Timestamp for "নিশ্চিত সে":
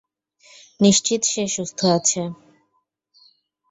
0.79-1.43